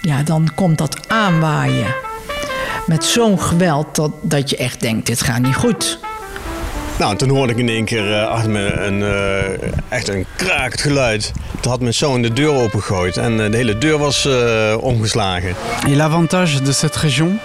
[0.00, 1.94] ja, dan komt dat aanwaaien.
[2.86, 5.98] Met zo'n geweld dat, dat je echt denkt, dit gaat niet goed.
[6.98, 10.26] Nou, en toen hoorde ik in één keer uh, achter me een, uh, echt een
[10.36, 11.32] kraakend geluid.
[11.60, 14.28] Toen had mijn zoon de deur opengegooid en uh, de hele deur was
[14.80, 15.54] omgeslagen.
[15.86, 17.38] Et l'avantage de cette région,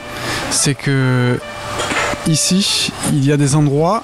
[0.50, 1.40] c'est que
[2.28, 4.04] ici, il y a des endroits,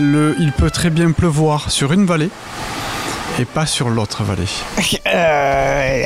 [0.00, 2.30] le, il peut très bien pleuvoir sur une vallée.
[3.38, 4.48] Et pas sur l'autre vallée.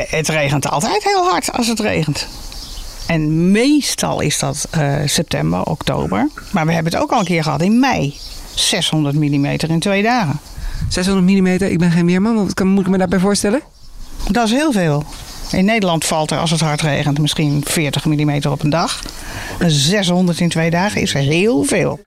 [0.08, 2.28] het regent altijd heel hard als het regent.
[3.06, 6.28] En meestal is dat uh, september, oktober.
[6.50, 8.16] Maar we hebben het ook al een keer gehad in mei.
[8.54, 10.40] 600 mm in twee dagen.
[10.88, 12.36] 600 mm, ik ben geen weerman.
[12.36, 13.60] Wat moet ik me daarbij voorstellen?
[14.30, 15.04] Dat is heel veel.
[15.52, 19.02] In Nederland valt er als het hard regent misschien 40 mm op een dag.
[19.66, 22.00] 600 in twee dagen is heel veel.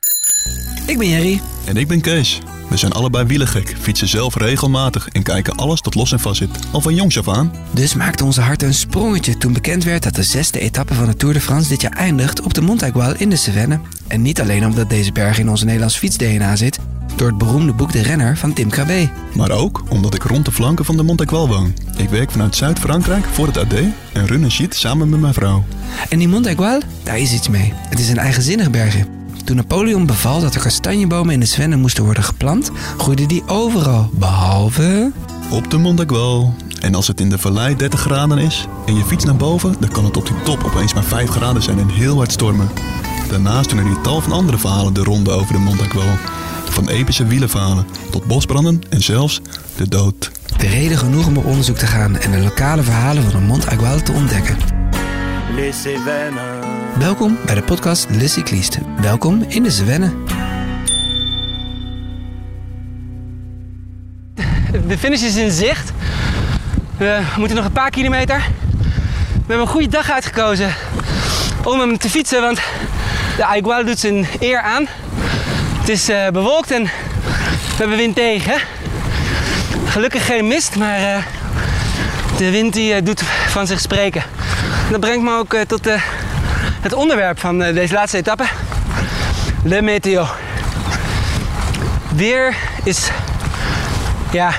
[0.86, 1.42] Ik ben Jerry.
[1.66, 2.42] En ik ben Kees.
[2.68, 6.50] We zijn allebei wielengek, fietsen zelf regelmatig en kijken alles tot los en vast zit.
[6.72, 7.54] Al van jongs af aan.
[7.72, 11.16] Dus maakte onze hart een sprongetje toen bekend werd dat de zesde etappe van de
[11.16, 13.80] Tour de France dit jaar eindigt op de Montaigual in de Cevennes.
[14.08, 16.80] En niet alleen omdat deze berg in onze Nederlands fiets-DNA zit,
[17.16, 19.10] door het beroemde boek De Renner van Tim Krabbe.
[19.36, 21.74] Maar ook omdat ik rond de flanken van de Montaigual woon.
[21.98, 23.74] Ik werk vanuit Zuid-Frankrijk voor het AD
[24.14, 25.64] en run een sheet samen met mijn vrouw.
[26.10, 27.74] En die Montaigual, daar is iets mee.
[27.90, 29.06] Het is een eigenzinnig bergje.
[29.46, 34.10] Toen Napoleon beval dat er kastanjebomen in de Svennen moesten worden geplant, groeiden die overal,
[34.14, 35.12] behalve...
[35.50, 36.54] Op de Montagual.
[36.80, 39.90] En als het in de vallei 30 graden is en je fiets naar boven, dan
[39.90, 42.70] kan het op die top opeens maar 5 graden zijn en heel hard stormen.
[43.30, 46.18] Daarnaast doen er nu tal van andere verhalen de ronde over de Montagual.
[46.70, 49.42] Van epische wielenverhalen tot bosbranden en zelfs
[49.76, 50.32] de dood.
[50.58, 54.02] De reden genoeg om op onderzoek te gaan en de lokale verhalen van de Montagual
[54.02, 54.58] te ontdekken.
[57.00, 58.80] Welkom bij de podcast Le Cycliste.
[59.02, 60.14] Welkom in de Zwenne.
[64.88, 65.92] De finish is in zicht.
[66.98, 68.38] We moeten nog een paar kilometer.
[68.38, 70.74] We hebben een goede dag uitgekozen
[71.64, 72.60] om hem te fietsen, want
[73.38, 74.88] de Aigual doet zijn eer aan.
[75.80, 78.62] Het is uh, bewolkt en we hebben wind tegen.
[79.86, 81.18] Gelukkig geen mist, maar uh,
[82.38, 84.24] de wind die, uh, doet van zich spreken.
[84.92, 86.00] Dat brengt me ook tot de
[86.86, 88.46] het onderwerp van eh, deze laatste etappe.
[89.64, 90.26] De meteo.
[92.16, 93.10] Weer is,
[94.32, 94.52] ja,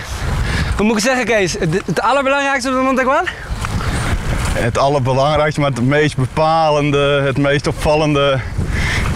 [0.77, 1.53] hoe moet ik zeggen Kees?
[1.53, 3.27] Het, het allerbelangrijkste op de Montaguan?
[4.53, 8.41] Het allerbelangrijkste, maar het meest bepalende, het meest opvallende.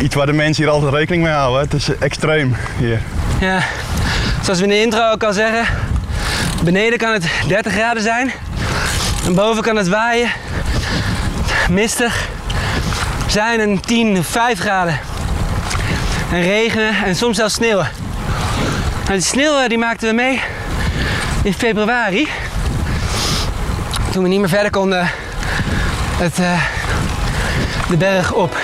[0.01, 1.61] Iets waar de mensen hier altijd rekening mee houden.
[1.61, 3.01] Het is extreem hier.
[3.41, 3.63] Ja,
[4.43, 5.75] zoals we in de intro ook al zeggen.
[6.65, 8.33] Beneden kan het 30 graden zijn.
[9.27, 10.31] En boven kan het waaien.
[11.69, 12.29] Mistig
[13.31, 15.01] zijn een 10, 5 graden.
[16.33, 17.89] En regenen en soms zelfs sneeuwen.
[19.03, 20.41] Nou, die sneeuw die maakten we mee
[21.43, 22.29] in februari.
[24.13, 25.11] Toen we niet meer verder konden
[26.17, 26.63] het, uh,
[27.89, 28.57] de berg op.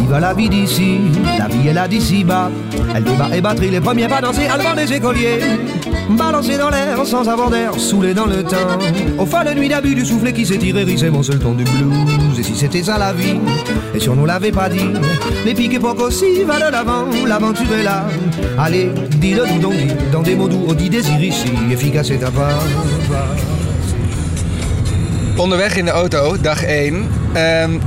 [0.00, 0.98] va la vie d'ici,
[1.38, 2.50] la vie est là d'ici-bas.
[2.94, 5.38] Elle débat et batterie, les premiers pas danser à devant des écoliers.
[6.10, 8.56] Balancer dans l'air sans avoir d'air, saoulé dans le temps.
[9.18, 11.64] Au fin de nuit d'abus du soufflet qui s'est tiré, c'est mon seul ton du
[11.64, 12.38] blues.
[12.38, 13.38] Et si c'était ça la vie,
[13.94, 14.88] et si on nous l'avait pas dit,
[15.44, 18.06] les piques époques aussi, va de l'avant, l'aventure est là.
[18.58, 19.74] Allez, dis-le nous donc,
[20.10, 22.62] dans des mots doux, on dit désir ici, efficace et ta part.
[25.36, 26.94] Onderweg in de auto, dag 1.
[26.94, 27.80] Um,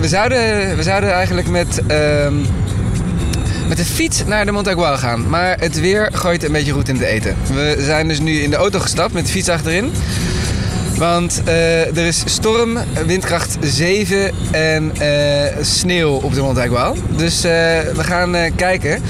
[0.00, 2.46] we, zouden, we zouden eigenlijk met, um,
[3.68, 5.28] met de fiets naar de Montagual gaan.
[5.28, 7.36] Maar het weer gooit een beetje goed in het eten.
[7.54, 9.92] We zijn dus nu in de auto gestapt met de fiets achterin.
[10.96, 16.96] Want uh, er is storm, windkracht 7 en uh, sneeuw op de Montagual.
[17.16, 17.50] Dus uh,
[17.94, 19.02] we gaan kijken.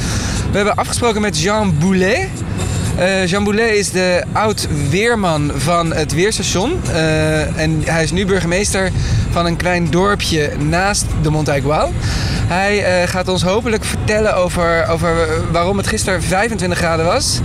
[0.51, 2.29] We hebben afgesproken met Jean Boulet.
[3.01, 6.81] Uh, Jean Boulet is de oud-weerman van het weerstation.
[6.87, 8.91] Uh, en hij is nu burgemeester
[9.31, 11.93] van een klein dorpje naast de Montaigual.
[12.47, 17.41] Hij uh, gaat ons hopelijk vertellen over, over waarom het gisteren 25 graden was.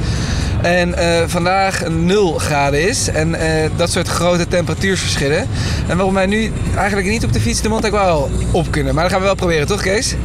[0.61, 0.93] En
[1.29, 3.07] vandaag 0 graden is.
[3.07, 3.35] En
[3.75, 5.47] dat soort grote temperatuurverschillen.
[5.87, 8.93] En waarom wij nu eigenlijk niet op de fiets de Montaigual op kunnen.
[8.93, 10.15] Maar dat gaan we wel proberen, toch Kees?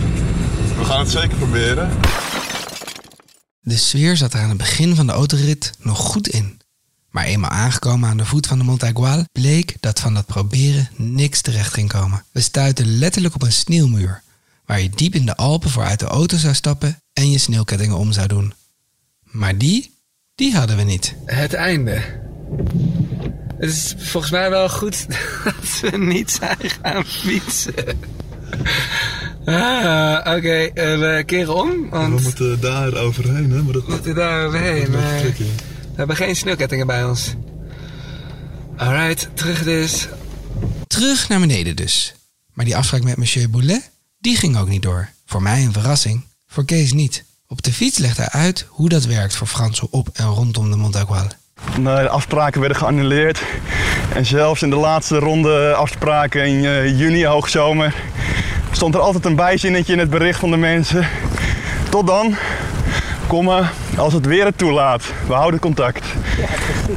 [0.78, 1.90] We gaan het zeker proberen.
[3.62, 6.60] De sfeer zat er aan het begin van de autorit nog goed in.
[7.10, 11.40] Maar eenmaal aangekomen aan de voet van de Montaigual bleek dat van dat proberen niks
[11.40, 12.24] terecht ging komen.
[12.32, 14.22] We stuitten letterlijk op een sneeuwmuur,
[14.64, 17.96] waar je diep in de Alpen voor uit de auto zou stappen en je sneeuwkettingen
[17.96, 18.54] om zou doen.
[19.22, 19.94] Maar die,
[20.34, 21.14] die hadden we niet.
[21.24, 22.02] Het einde.
[23.58, 25.06] Het is volgens mij wel goed
[25.44, 27.98] dat we niet zijn gaan fietsen.
[29.44, 31.90] Ah, Oké, eh, we keren om.
[31.90, 33.62] Want We moeten daar overheen, hè?
[33.62, 34.90] Maar dat we moeten daar overheen.
[34.90, 37.34] Maar we hebben geen sneeuwkettingen bij ons.
[38.76, 40.08] Alright, terug dus.
[40.86, 42.14] Terug naar beneden dus.
[42.52, 45.08] Maar die afspraak met monsieur Boulet, die ging ook niet door.
[45.26, 47.24] Voor mij een verrassing, voor Kees niet.
[47.46, 50.76] Op de fiets legt hij uit hoe dat werkt voor Franso op en rondom de
[50.76, 51.26] Montagual.
[51.78, 53.42] Nee, de afspraken werden geannuleerd.
[54.14, 57.94] En zelfs in de laatste ronde afspraken in eh, juni, hoogzomer,
[58.70, 61.08] stond er altijd een bijzinnetje in het bericht van de mensen.
[61.90, 62.34] Tot dan,
[63.26, 65.04] komma, als het weer het toelaat.
[65.26, 66.04] We houden contact.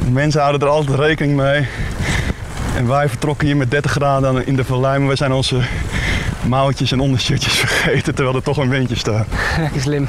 [0.04, 1.66] De mensen houden er altijd rekening mee.
[2.76, 5.62] En wij vertrokken hier met 30 graden in de vallei, maar we zijn onze
[6.46, 9.26] mouwtjes en ondershirtjes vergeten terwijl er toch een windje staat.
[9.58, 10.08] Lekker slim.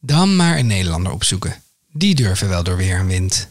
[0.00, 1.54] Dan maar een Nederlander opzoeken.
[1.92, 3.48] Die durven wel door weer en wind.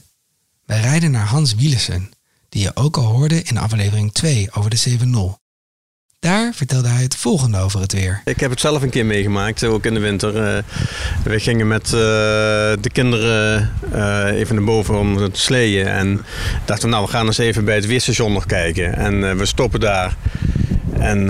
[0.65, 2.11] Wij rijden naar Hans Wielesen,
[2.49, 4.97] die je ook al hoorde in aflevering 2 over de
[5.37, 5.44] 7-0.
[6.25, 8.21] Daar vertelde hij het volgende over het weer.
[8.23, 10.43] Ik heb het zelf een keer meegemaakt, ook in de winter.
[10.43, 10.63] Eh,
[11.23, 11.91] we gingen met eh,
[12.81, 15.87] de kinderen eh, even naar boven om te sleeën.
[15.87, 16.25] En
[16.65, 18.95] dachten, nou, we gaan eens even bij het weerstation nog kijken.
[18.95, 20.15] En eh, we stoppen daar.
[20.99, 21.25] En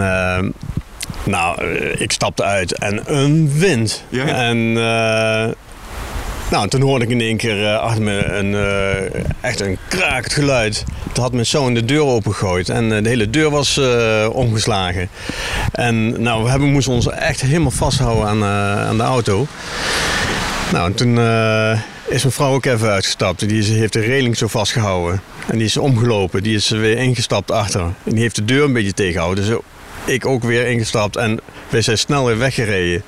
[1.25, 1.65] nou,
[1.98, 4.03] ik stapte uit en een wind.
[4.09, 4.25] Ja.
[4.25, 5.51] En eh,
[6.51, 10.33] nou, toen hoorde ik in één keer eh, achter me een, eh, echt een krakend
[10.33, 10.83] geluid.
[11.13, 13.80] Toen had mijn zoon de deur opengegooid en eh, de hele deur was
[14.31, 15.09] omgeslagen.
[15.71, 18.44] En nou, we hebben, moesten ons echt helemaal vasthouden aan,
[18.88, 19.47] aan de auto.
[20.71, 21.18] Nou, en toen
[22.07, 23.50] is mijn vrouw ook even uitgestapt.
[23.50, 25.21] Die heeft de reling zo vastgehouden.
[25.48, 26.44] En die is omgelopen.
[26.44, 27.81] Die is weer ingestapt achter.
[27.81, 29.45] En die heeft de deur een beetje tegengehouden.
[29.45, 29.57] Dus
[30.06, 31.15] ik ook weer ingestapt.
[31.15, 31.39] En
[31.69, 33.03] wij zijn snel weer weggereden.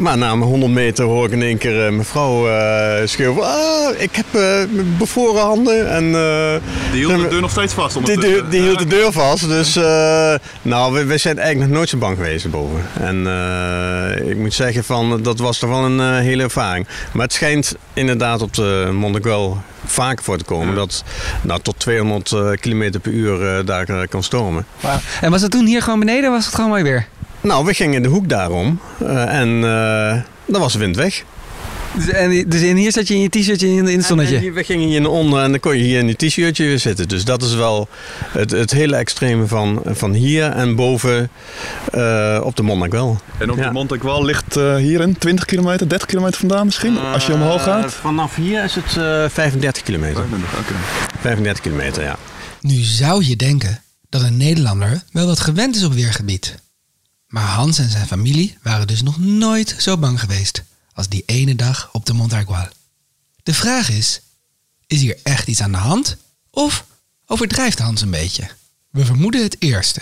[0.00, 3.44] Maar na een 100 meter hoor ik in één keer eh, mijn vrouw eh schreeuwen.
[3.44, 4.58] Ah, ik heb eh,
[4.98, 5.90] bevroren handen.
[5.90, 6.54] En, eh,
[6.92, 8.06] Die hield de deur nog steeds vast.
[8.50, 9.48] die, hield de deur vast.
[9.48, 12.82] Dus eh, nou, we, we zijn eigenlijk nog nooit zo bang geweest boven.
[13.00, 16.86] En eh, ik moet zeggen, van, dat was toch wel een hele ervaring.
[17.12, 20.74] Maar het schijnt inderdaad op de Monteguel vaker voor te komen.
[20.74, 21.04] Dat
[21.42, 24.66] nou, tot 200 eh, km per uur daar kan stormen.
[25.20, 26.30] En was het toen hier gewoon beneden?
[26.30, 27.06] Was het gewoon mooi weer?
[27.48, 28.80] Nou, we gingen de hoek daarom.
[29.00, 31.24] eh, en eh dan was de wind weg.
[31.94, 34.34] Dus, en, dus in hier zat je in je t-shirtje in, in het zonnetje?
[34.34, 36.64] En hier- we gingen hier naar onder en dan kon je hier in je t-shirtje
[36.64, 37.08] weer zitten.
[37.08, 37.88] Dus dat is wel
[38.28, 41.30] het, het hele extreme van, van hier en boven
[41.92, 43.18] eh, op de Montaguel.
[43.38, 43.66] En op Ja.
[43.66, 47.62] de Montagual ligt eh hier in 20 kilometer, 30 kilometer vandaan misschien, als je omhoog
[47.62, 47.92] gaat.
[47.94, 50.22] Vanaf hier is het eh 35 kilometer.
[50.60, 50.72] Oké.
[51.20, 52.16] 35 kilometer, ja.
[52.60, 56.54] Nu zou je denken dat een Nederlander wel wat gewend is op weergebied.
[57.28, 61.54] Maar Hans en zijn familie waren dus nog nooit zo bang geweest als die ene
[61.54, 62.68] dag op de Montargual.
[63.42, 64.20] De vraag is,
[64.86, 66.16] is hier echt iets aan de hand
[66.50, 66.84] of
[67.26, 68.50] overdrijft Hans een beetje?
[68.90, 70.00] We vermoeden het eerste,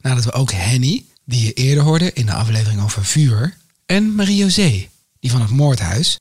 [0.00, 3.56] nadat we ook Henny, die je eerder hoorde in de aflevering over vuur,
[3.86, 4.88] en Marie-José,
[5.20, 6.18] die van het moordhuis,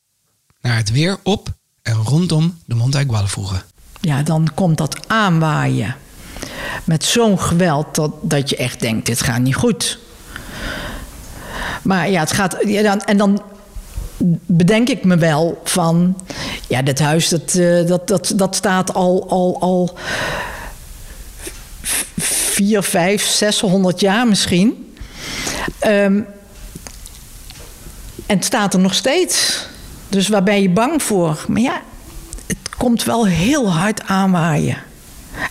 [0.62, 3.64] naar het weer op en rondom de Montargual vroegen.
[4.02, 5.96] Ja, dan komt dat aanwaaien.
[6.84, 10.00] Met zo'n geweld dat, dat je echt denkt, dit gaat niet goed.
[11.82, 12.58] Maar ja, het gaat...
[12.62, 13.42] Dan, en dan
[14.46, 16.18] bedenk ik me wel van...
[16.68, 19.98] Ja, dit huis, dat, eh, dat, dat, dat staat al, al, al
[22.54, 24.96] vier, vijf, zeshonderd jaar misschien.
[25.80, 26.22] Ehm,
[28.26, 29.66] en het staat er nog steeds.
[30.10, 31.46] Dus waar ben je bang voor?
[31.48, 31.82] Maar ja,
[32.48, 34.78] het komt wel heel hard aanwaaien.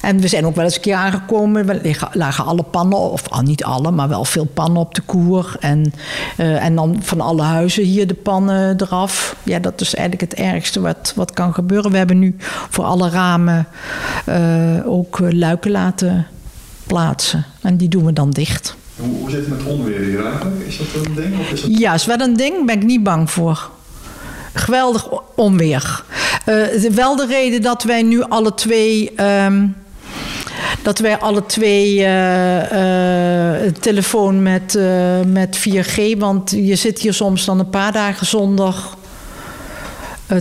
[0.01, 1.67] En we zijn ook wel eens een keer aangekomen.
[1.67, 5.03] We liggen, lagen alle pannen, of ah, niet alle, maar wel veel pannen op de
[5.03, 5.57] koer.
[5.61, 5.93] En,
[6.37, 9.37] eh, en dan van alle huizen hier de pannen eraf.
[9.43, 11.91] Ja, dat is eigenlijk het ergste wat, wat kan gebeuren.
[11.91, 12.37] We hebben nu
[12.71, 13.67] voor alle ramen
[14.25, 16.27] eh, ook eh, luiken laten
[16.87, 17.45] plaatsen.
[17.61, 18.77] En die doen we dan dicht.
[18.97, 20.67] Hoe, hoe zit het met onweer hier eigenlijk?
[20.67, 21.39] Is dat een ding?
[21.39, 21.79] Of is dat...
[21.79, 23.71] Ja, is wel een ding, ben ik niet bang voor.
[24.55, 26.05] Geweldig onweer.
[26.45, 29.13] Eh, wel de reden dat wij nu alle twee.
[29.17, 29.67] ehm,
[30.83, 34.79] dat wij alle twee eh, eh, telefoon met,
[35.27, 36.19] met 4G.
[36.19, 38.75] Want je zit hier soms dan een paar dagen zonder.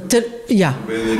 [0.07, 0.75] te- ja,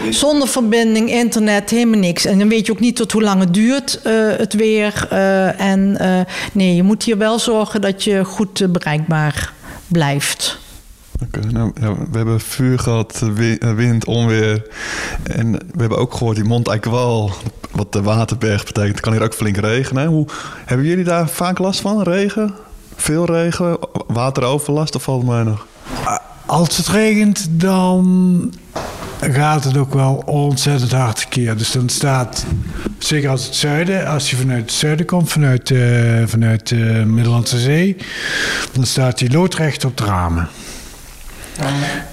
[0.10, 2.26] zonder verbinding, internet, helemaal niks.
[2.26, 4.00] En dan weet je ook niet tot hoe lang het duurt,
[4.38, 5.08] het weer.
[5.58, 5.98] en
[6.54, 9.54] nee, je moet hier wel zorgen dat je goed bereikbaar
[9.88, 10.60] blijft.
[11.51, 14.63] Nou, ja, we hebben vuur gehad, wi- eh, wind, onweer.
[15.24, 17.32] En we hebben ook gehoord die Mont Aigual,
[17.72, 20.08] wat de waterberg betekent, kan hier ook flink regenen.
[20.08, 20.28] Hoe,
[20.66, 22.04] hebben jullie daar vaak last van?
[22.04, 22.54] Regen?
[22.96, 23.78] Veel regen?
[24.08, 25.66] Wateroverlast of valt het mij nog?
[26.46, 28.54] Als het regent, dan
[29.20, 31.58] gaat het ook wel ontzettend hard tekeer.
[31.58, 32.46] Dus dan staat,
[32.98, 37.60] zeker als het zuiden, als je vanuit het zuiden komt, vanuit, eh, vanuit de Middellandse
[37.60, 37.98] Zee,
[38.74, 40.48] dan staat hij loodrecht op de ramen.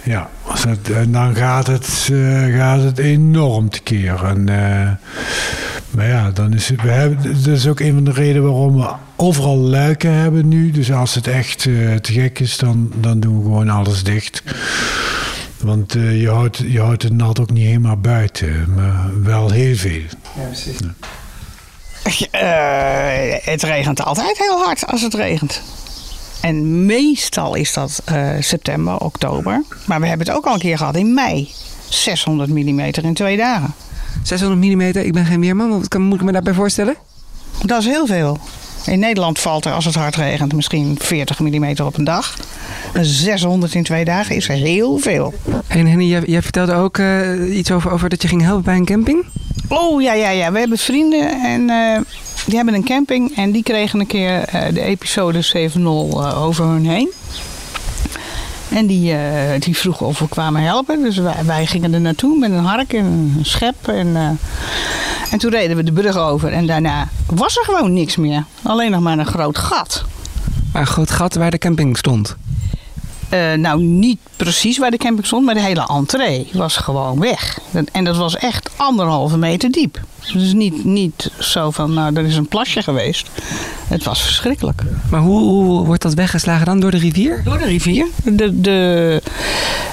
[0.05, 0.29] Ja,
[0.95, 4.25] en dan gaat het, eh, gaat het enorm tekeer.
[4.25, 4.91] En, eh,
[5.91, 8.77] maar ja, dan is het, we hebben, dat is ook een van de redenen waarom
[8.77, 10.71] we overal luiken hebben nu.
[10.71, 14.43] Dus als het echt eh, te gek is, dan, dan doen we gewoon alles dicht.
[15.61, 19.77] Want eh, je, houdt, je houdt het nat ook niet helemaal buiten, maar wel heel
[19.77, 20.03] veel.
[20.37, 20.77] Ja, precies.
[22.31, 25.63] Eh, het regent altijd heel hard als het regent.
[26.41, 29.63] En meestal is dat eh, september, oktober.
[29.87, 31.51] Maar we hebben het ook al een keer gehad in mei.
[31.89, 33.75] 600 mm in twee dagen.
[34.23, 35.71] 600 mm, ik ben geen weerman.
[35.71, 36.95] Wat kan, moet ik me daarbij voorstellen?
[37.63, 38.39] Dat is heel veel.
[38.87, 42.37] In Nederland valt er als het hard regent misschien 40 mm op een dag.
[43.01, 45.35] 600 in twee dagen is heel veel.
[45.67, 48.77] En Henny, jij, jij vertelde ook eh, iets over, over dat je ging helpen bij
[48.77, 49.25] een camping?
[49.69, 50.53] Oh ja, ja, ja.
[50.53, 52.01] We hebben vrienden en eh,
[52.47, 53.37] die hebben een camping.
[53.37, 57.11] En die kregen een keer eh, de episode 7.0 eh, over hun heen.
[58.69, 59.15] En die,
[59.59, 61.03] die vroegen of we kwamen helpen.
[61.03, 63.89] Dus wij, wij gingen er naartoe met een hark en een schep.
[63.89, 64.39] En,
[65.31, 66.53] en toen reden we de brug over.
[66.53, 68.45] En daarna was er gewoon niks meer.
[68.63, 70.05] Alleen nog maar een groot gat.
[70.73, 72.37] Een groot gat waar de camping stond.
[73.29, 77.59] Eh, nou, niet precies waar de camping stond, maar de hele entree was gewoon weg.
[77.93, 80.01] En dat was echt anderhalve meter diep.
[80.33, 83.29] Dus niet, niet zo van, nou, er is een plasje geweest.
[83.89, 84.83] Het was verschrikkelijk.
[85.11, 86.81] Maar hoe, hoe wordt dat weggeslagen dan?
[86.81, 87.43] Door de rivier?
[87.45, 88.07] Door de rivier.
[88.25, 89.23] De, de,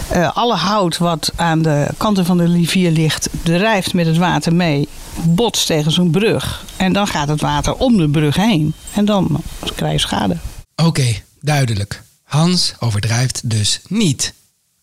[0.09, 4.55] eh, alle hout wat aan de kanten van de rivier ligt, drijft met het water
[4.55, 4.87] mee,
[5.23, 6.65] botst tegen zo'n brug.
[6.77, 8.73] En dan gaat het water om de brug heen.
[8.93, 9.41] En dan
[9.75, 10.37] krijg je schade.
[10.75, 11.05] Oké,
[11.41, 12.03] duidelijk.
[12.25, 14.33] Hans overdrijft dus niet.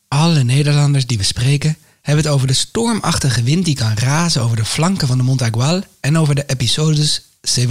[0.08, 4.56] Alle Nederlanders die we spreken hebben het over de stormachtige wind die kan razen over
[4.56, 7.22] de flanken van de Montagual en over de episodes
[7.58, 7.64] 7-0,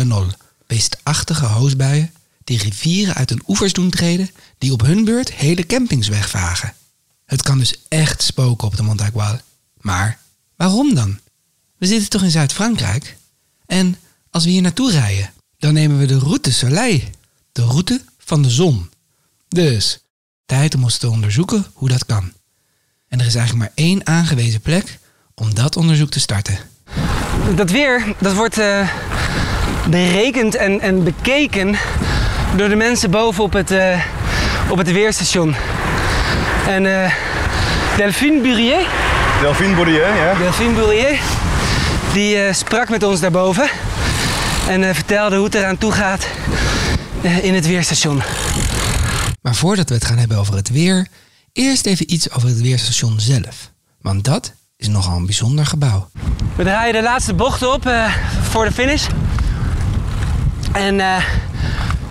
[0.68, 2.12] beestachtige hoosbuien
[2.44, 6.74] die rivieren uit hun oevers doen treden, die op hun beurt hele campings wegvagen.
[7.26, 9.40] Het kan dus echt spoken op de Montagual.
[9.82, 10.20] Maar
[10.56, 11.20] waarom dan?
[11.78, 13.18] We zitten toch in Zuid-Frankrijk?
[13.66, 13.98] En
[14.30, 17.02] als we hier naartoe rijden, dan nemen we de route Soleil,
[17.52, 18.90] de route van de zon.
[19.54, 20.00] Dus,
[20.46, 22.34] tijd om ons te onderzoeken hoe dat kan.
[23.08, 25.00] En er is eigenlijk maar één aangewezen plek
[25.36, 26.58] om dat onderzoek te starten.
[27.56, 28.90] Dat weer, dat wordt eh,
[29.90, 31.76] berekend en, en bekeken
[32.56, 34.06] door de mensen boven op het, eh,
[34.70, 35.56] op het weerstation.
[36.68, 37.14] En eh
[37.98, 38.88] Delphine Burier,
[39.42, 40.34] Delphine Bourdieu, ja.
[40.34, 41.20] Delphine Burier,
[42.14, 43.70] die eh, sprak met ons daarboven
[44.68, 46.28] en eh, vertelde hoe het eraan toe gaat
[47.22, 48.22] eh, in het weerstation.
[49.42, 51.08] Maar voordat we het gaan hebben over het weer,
[51.54, 53.72] eerst even iets over het weerstation zelf.
[54.02, 56.10] Want dat is nogal een bijzonder gebouw.
[56.56, 59.08] We draaien de laatste bocht op eh, voor de finish.
[60.72, 61.24] En eh,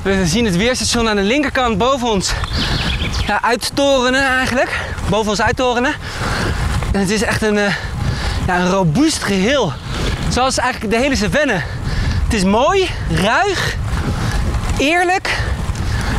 [0.02, 2.32] we zien het weerstation aan de linkerkant boven ons
[3.26, 4.94] ja, uittorenen eigenlijk.
[5.08, 5.94] Boven ons uittorenen.
[6.92, 7.74] En het is echt een, eh,
[8.46, 9.72] ja, een robuust geheel.
[10.28, 11.62] Zoals eigenlijk de hele savanne.
[12.24, 13.76] Het is mooi, ruig,
[14.78, 15.19] eerlijk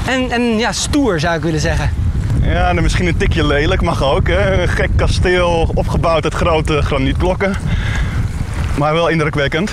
[0.05, 1.89] en, en ja, stoer zou ik willen zeggen.
[2.41, 4.27] Ja, en misschien een tikje lelijk, mag ook.
[4.27, 4.61] Hè.
[4.61, 7.55] Een gek kasteel opgebouwd uit grote granietblokken.
[8.77, 9.71] Maar wel indrukwekkend.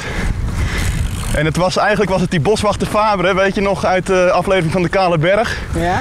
[1.34, 4.72] En het was eigenlijk was het die boswachter Fabre, weet je nog, uit de aflevering
[4.72, 5.58] van de Kale Berg.
[5.74, 6.00] Ja?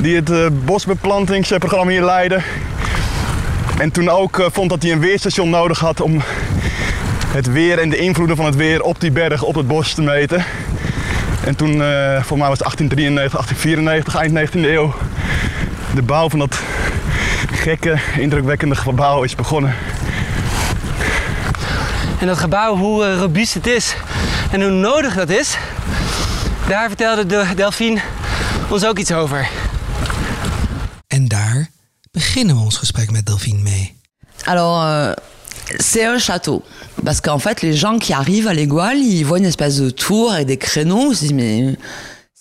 [0.00, 2.40] Die het eh, bosbeplantingsprogramma hier leidde.
[3.78, 6.22] En toen ook eh, vond dat hij een weerstation nodig had om
[7.26, 10.02] het weer en de invloeden van het weer op die berg, op het bos te
[10.02, 10.44] meten.
[11.44, 14.94] En toen, eh voor mij was het 1893, 1894, eind 19e eeuw,
[15.94, 16.60] de bouw van dat
[17.52, 19.74] gekke, indrukwekkende gebouw is begonnen.
[22.20, 23.96] En dat gebouw, hoe eh, robuust het is
[24.50, 25.56] en hoe nodig dat is,
[26.68, 28.00] daar vertelde de Delphine
[28.70, 29.48] ons ook iets over.
[31.06, 31.70] En daar
[32.10, 34.00] beginnen we ons gesprek met Delphine mee.
[34.44, 35.12] Alors, euh,
[35.78, 36.62] c'est un château.
[37.04, 40.32] Parce qu'en fait, les gens qui arrivent à l'Égual, ils voient une espèce de tour
[40.32, 41.10] avec des créneaux.
[41.10, 41.76] Ils se disent, mais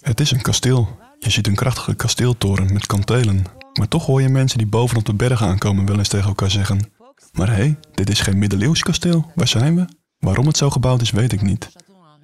[0.01, 0.99] Het is een kasteel.
[1.19, 3.45] Je ziet een krachtige kasteeltoren met kantelen.
[3.73, 6.91] Maar toch hoor je mensen die bovenop de berg aankomen wel eens tegen elkaar zeggen...
[7.31, 9.31] Maar hé, hey, dit is geen middeleeuws kasteel.
[9.35, 9.85] Waar zijn we?
[10.19, 11.69] Waarom het zo gebouwd is, weet ik niet.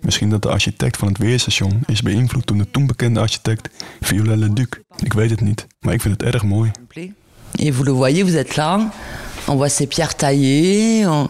[0.01, 4.67] Misschien dat de architect van het weerstation is beïnvloed door de toen bekende architect Viollet-le-Duc.
[5.03, 6.71] Ik weet het niet, maar ik vind het erg mooi.
[7.55, 8.91] Et vous le voyez, vous êtes là,
[9.47, 11.05] on voit ces pierres taillées.
[11.07, 11.29] on-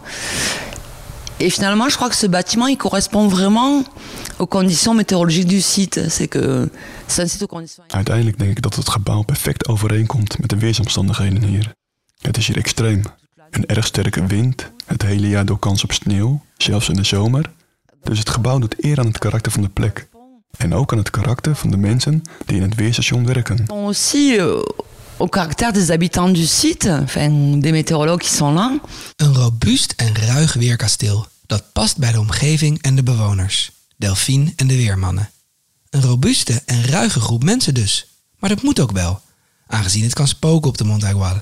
[1.40, 3.84] Et finalement, je crois que ce bâtiment, il correspond vraiment
[4.40, 6.00] aux conditions météorologiques du site.
[6.10, 6.68] C'est que
[7.08, 7.84] c'est un site aux conditions...
[7.88, 11.74] Uiteindelijk denk ik dat het gebouw perfect overeenkomt met de weersomstandigheden hier.
[12.22, 13.02] Het is hier extreem.
[13.52, 17.52] Een erg sterke wind, het hele jaar door kans op sneeuw, zelfs in de zomer.
[18.04, 20.08] Dus het gebouw doet eer aan het karakter van de plek.
[20.58, 23.66] En ook aan het karakter van de mensen die in het weerstation werken.
[23.68, 24.62] Aussi euh,
[25.20, 28.80] au caractère des habitants du site, enfin des météorologues qui sont là.
[29.16, 34.68] Een robuust en ruig weerkasteel dat past bij de omgeving en de bewoners, Delphine en
[34.68, 35.30] de weermannen.
[35.90, 38.08] Een robuuste en ruige groep mensen dus.
[38.40, 39.22] Maar dat moet ook wel,
[39.68, 41.40] aangezien het kan spoken op de Montaigual.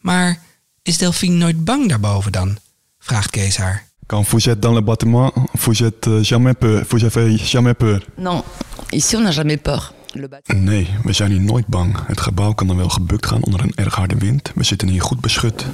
[0.00, 0.42] Maar
[0.82, 2.58] is Delphine nooit bang daarboven dan?
[2.98, 3.86] vraagt Kees haar.
[4.06, 6.84] Quand vous êtes dans le bâtiment, vous êtes euh, jamais peur.
[6.88, 8.00] Vous avez jamais peur.
[8.16, 8.42] Non,
[8.90, 9.92] ici on n'a jamais peur.
[10.12, 11.96] Le bâtiment- Nee, we zijn hier nooit bang.
[12.06, 14.52] Het gebouw kan dan wel gebukt gaan onder een erg harde wind.
[14.54, 15.66] We zitten hier goed beschut.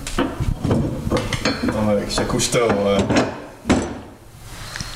[2.28, 2.70] Cousteau.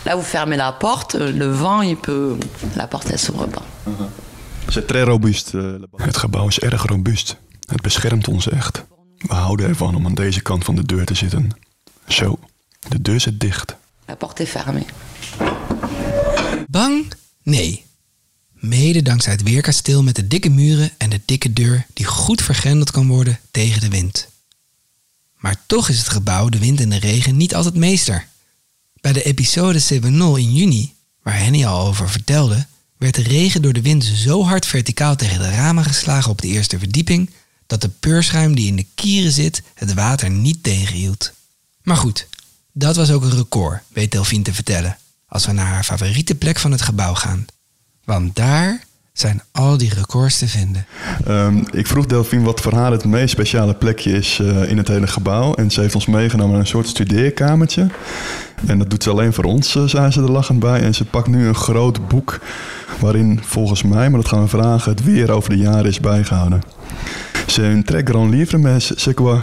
[0.05, 2.37] Là, vous fermez la porte, le vent, il peut.
[2.75, 3.63] La porte, elle s'ouvre pas.
[4.69, 5.53] C'est très robuust.
[5.97, 7.37] Het gebouw is erg robuust.
[7.67, 8.85] Het beschermt ons echt.
[9.19, 11.51] We houden ervan om aan deze kant van de deur te zitten.
[12.09, 12.39] Zo,
[12.89, 13.77] de deur zit dicht.
[14.07, 14.87] La porte est fermée.
[16.69, 17.13] Bang?
[17.43, 17.85] Nee.
[18.61, 22.91] Mede dankzij het weerkasteel met de dikke muren en de dikke deur die goed vergrendeld
[22.91, 24.29] kan worden tegen de wind.
[25.37, 28.27] Maar toch is het gebouw de wind en de regen niet altijd meester.
[29.01, 33.73] Bij de episode 7.0 in juni, waar Henny al over vertelde, werd de regen door
[33.73, 37.31] de wind zo hard verticaal tegen de ramen geslagen op de eerste verdieping
[37.67, 41.33] dat de peurschuim die in de kieren zit het water niet tegenhield.
[41.83, 42.27] Maar goed,
[42.73, 46.59] dat was ook een record, weet Delphine te vertellen, als we naar haar favoriete plek
[46.59, 47.47] van het gebouw gaan.
[48.09, 48.81] Want daar
[49.13, 50.87] zijn al die records te vinden.
[51.27, 54.89] Ehm, ik vroeg Delphine wat voor haar het meest speciale plekje is eh, in het
[54.89, 55.55] hele gebouw.
[55.55, 57.87] En ze heeft ons meegenomen naar een soort studeerkamertje.
[58.67, 60.83] En dat doet ze alleen voor ons, eh, zei ze er lachend bij.
[60.83, 62.41] En ze pakt nu een groot boek
[63.01, 66.63] waarin volgens mij, maar dat gaan we vragen, het weer over de jaren is bijgehouden.
[67.47, 69.41] C'est un très grand livre, mais c'est c'est quoi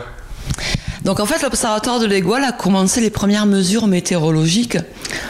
[1.03, 4.79] Donc en fait, l'Observatoire de l'Égoile a commencé les premières mesures météorologiques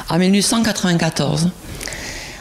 [0.08, 1.52] en 1894.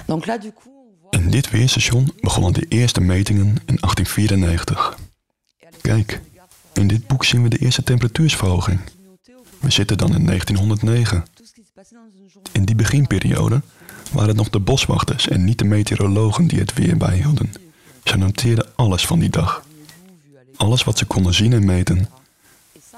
[0.07, 0.74] Donc là, du coup,
[1.15, 4.99] In dit weerstation begonnen de eerste metingen in 1894.
[5.81, 6.21] Kijk,
[6.73, 8.81] in dit boek zien we de eerste temperatuursverhoging.
[9.61, 11.25] We zitten dan in 1909.
[12.53, 13.63] In die beginperiode
[14.13, 17.53] waren het nog de boswachters en niet de meteorologen die het weer bijhielden.
[18.05, 19.65] Ze noteerden alles van die dag.
[20.57, 22.09] Alles wat ze konden zien en meten.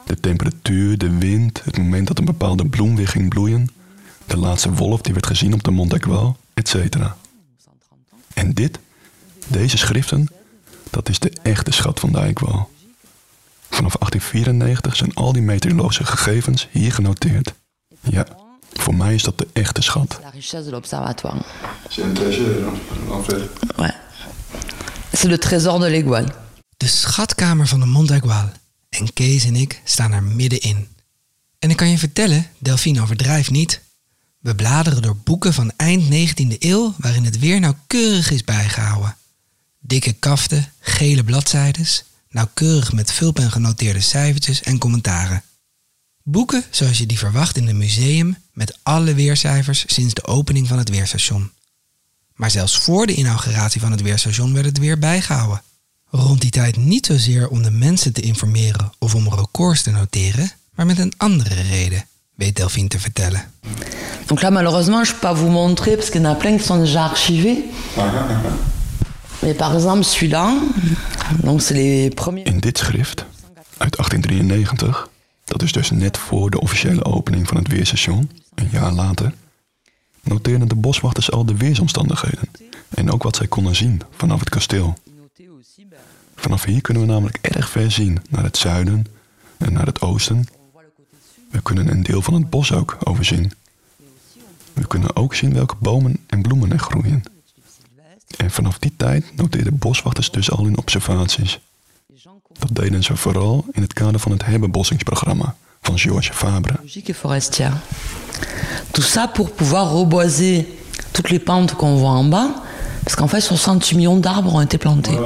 [0.06, 3.68] De temperatuur, de wind, het moment dat een bepaalde bloem weer ging bloeien,
[4.26, 5.92] de laatste wolf die werd gezien op de Mont
[6.54, 7.14] etc.
[8.36, 8.78] En dit,
[9.46, 10.28] deze schriften,
[10.90, 12.70] dat is de echte schat van de Aigual.
[13.70, 17.52] Vanaf 1894 zijn al die meteorologische gegevens hier genoteerd.
[18.00, 18.26] Ja,
[18.72, 20.18] voor mij is dat de echte schat.
[20.22, 21.42] la richesse de l'Observatoire.
[21.88, 22.72] C'est un trésor,
[23.10, 23.50] en fait.
[23.76, 23.94] Ouais.
[25.12, 26.32] C'est le trésor de l'Égoile.
[26.76, 28.50] De schatkamer van de Montaigual.
[28.88, 30.88] En Kees en ik staan er middenin.
[31.58, 33.80] En ik kan je vertellen, Delphine overdrijft niet.
[34.46, 39.16] We bladeren door boeken van eind 19e eeuw waarin het weer nauwkeurig is bijgehouden.
[39.78, 45.42] Dikke kaften, gele bladzijdes, nauwkeurig met vulpen genoteerde cijfertjes en commentaren.
[46.22, 50.78] Boeken zoals je die verwacht in een museum met alle weercijfers sinds de opening van
[50.78, 51.50] het weerstation.
[52.34, 55.62] Maar zelfs voor de inauguratie van het weerstation werd het weer bijgehouden.
[56.10, 60.52] Rond die tijd niet zozeer om de mensen te informeren of om records te noteren,
[60.74, 63.40] maar met een andere reden, weet Delphine te vertellen.
[64.26, 66.56] Donc là, malheureusement, je ne peux pas vous montrer parce qu'il y en a plein
[66.56, 67.64] qui sont déjà archivés.
[69.42, 70.54] Mais par exemple, celui-là,
[71.42, 72.44] donc c'est les premiers.
[72.46, 73.24] In dit schrift,
[73.78, 75.08] uit 1893,
[75.44, 79.32] dat is dus net voor de officiële opening van het weerstation, een jaar later,
[80.22, 82.50] noteerden de boswachters al de weersomstandigheden
[82.88, 84.94] en ook wat zij konden zien vanaf het kasteel.
[86.36, 89.06] Vanaf hier kunnen we namelijk erg ver zien naar het zuiden
[89.58, 90.46] en naar het oosten.
[91.56, 93.52] We kunnen een deel van het bos ook overzien.
[94.72, 97.22] We kunnen ook zien welke bomen en bloemen er groeien.
[98.36, 101.60] En vanaf die tijd noteerden boswachters dus al hun observaties.
[102.58, 106.74] Dat deden ze vooral in het kader van het herbebossingsprogramma van Georges Fabre.
[107.14, 107.76] forestière.
[108.90, 110.66] Tout ça pour pouvoir reboiser
[111.10, 112.50] toutes les pentes qu'on voit en bas,
[113.02, 115.18] parce qu'en fait 68 millions d'arbres ont été plantés.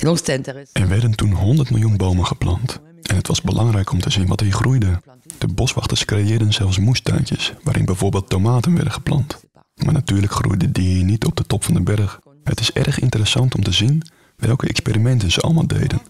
[0.00, 0.72] Et donc c'était intéressant.
[0.72, 2.82] Er werden toen 100 miljoen bomen geplant.
[3.04, 5.02] En het was belangrijk om te zien wat hier groeide.
[5.38, 9.40] De boswachters creëerden zelfs moestuintjes waarin bijvoorbeeld tomaten werden geplant.
[9.74, 12.18] Maar natuurlijk groeiden die hier niet op de top van de berg.
[12.44, 14.02] Het is erg interessant om te zien
[14.36, 16.00] welke experimenten ze allemaal deden.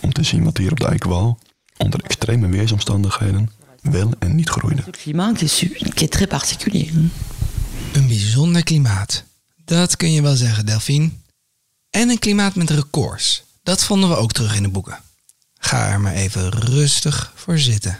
[0.00, 1.38] Om te zien wat hier op de Eikwaal,
[1.76, 3.50] onder extreme weersomstandigheden,
[3.82, 4.82] wel en niet groeide.
[5.46, 6.90] Su- qui est très particulier.
[7.92, 9.24] Een bijzonder klimaat.
[9.64, 11.10] Dat kun je wel zeggen, Delphine.
[11.90, 13.42] En een klimaat met records.
[13.62, 14.98] Dat vonden we ook terug in de boeken.
[15.64, 17.98] Ga er maar even rustig voor zitten.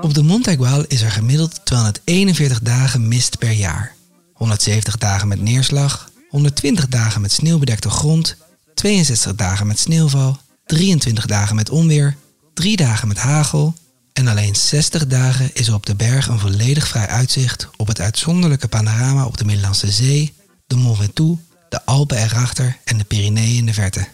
[0.00, 3.94] Op de Montaigual is er gemiddeld 241 dagen mist per jaar.
[4.32, 8.36] 170 dagen met neerslag, 120 dagen met sneeuwbedekte grond,
[8.74, 12.16] 62 dagen met sneeuwval, 23 dagen met onweer,
[12.54, 13.74] 3 dagen met hagel
[14.12, 18.00] en alleen 60 dagen is er op de berg een volledig vrij uitzicht op het
[18.00, 20.32] uitzonderlijke panorama op de Middellandse Zee,
[20.66, 24.06] de Mont Ventoux, de Alpen erachter en de Pyreneeën in de verte.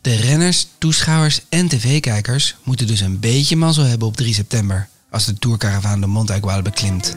[0.00, 5.26] De renners, toeschouwers en tv-kijkers moeten dus een beetje mazzel hebben op 3 september als
[5.26, 7.16] de tourcaravaan de Montaigual beklimt.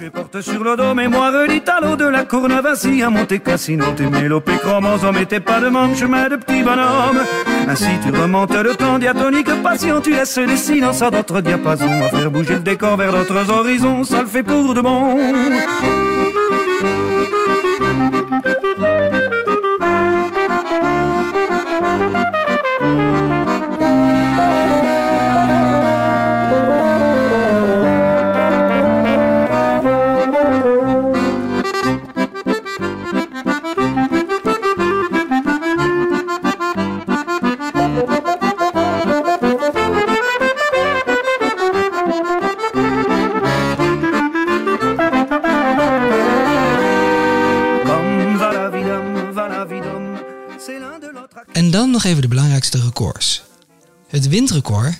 [54.14, 55.00] Het windrecord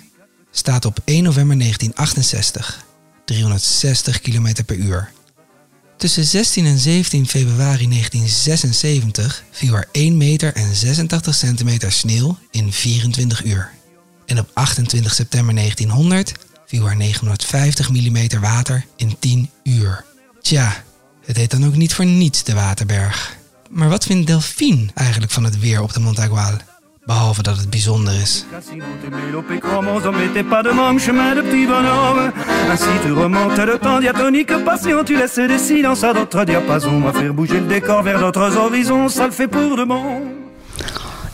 [0.50, 2.84] staat op 1 november 1968,
[3.24, 5.10] 360 km per uur.
[5.96, 12.72] Tussen 16 en 17 februari 1976 viel er 1 meter en 86 centimeter sneeuw in
[12.72, 13.70] 24 uur.
[14.26, 16.32] En op 28 september 1900
[16.66, 20.04] viel er 950 mm water in 10 uur.
[20.42, 20.84] Tja,
[21.24, 23.36] het heet dan ook niet voor niets de Waterberg.
[23.70, 26.58] Maar wat vindt Delphine eigenlijk van het weer op de Montagual?
[27.06, 28.44] Behalve dat het bijzonder is.
[39.86, 40.22] Bon.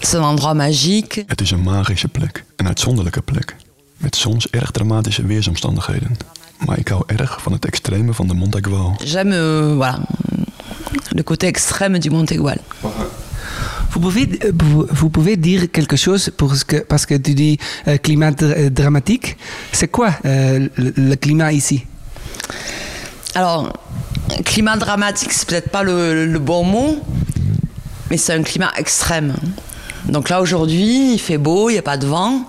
[0.01, 1.25] C'est un endroit magique.
[1.27, 3.57] Het is een magische plek, een uitzonderlijke plek.
[3.97, 6.17] Met soms erg dramatische weersomstandigheden.
[6.67, 8.97] Maar ik hou erg van het extreme van de Montagual.
[9.05, 9.99] J'aime euh, voilà,
[11.09, 12.59] le côté extrême du Montaigual.
[13.91, 17.59] Vous pouvez, euh, vous, vous pouvez dire quelque chose parce que, parce que tu dis
[17.89, 19.37] euh, climat dr- euh, dramatique.
[19.73, 21.85] C'est quoi euh, le, le climat ici?
[23.35, 23.73] Alors,
[24.45, 26.99] climat dramatique, c'est peut-être pas le, le bon mot,
[28.11, 29.35] mais c'est un climat extrême.
[30.09, 32.45] Donc là, aujourd'hui, il fait beau, il n'y a pas de vent.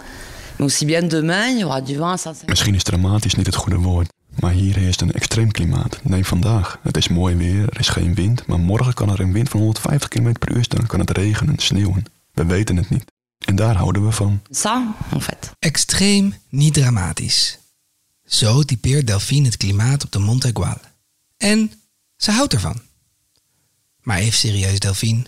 [0.60, 3.46] Mais aussi bien demain, il y aura du vent à 150 Misschien is dramatisch niet
[3.46, 4.10] het goede woord.
[4.42, 6.00] Maar hier heerst een extreem klimaat.
[6.04, 6.80] Neem vandaag.
[6.84, 8.46] Het is mooi weer, er is geen wind.
[8.46, 10.88] Maar morgen kan er een wind van 150 km per uur staan.
[10.88, 12.06] Kan het regenen, sneeuwen.
[12.32, 13.06] We weten het niet.
[13.46, 14.42] En daar houden we van.
[14.52, 15.52] Ça, en fait.
[15.60, 17.58] Extreem, niet dramatisch.
[18.26, 20.78] Zo typeert Delphine het klimaat op de Montaigual.
[21.38, 21.72] En
[22.18, 22.82] ze houdt ervan.
[24.02, 25.24] Maar even serieus, Delphine.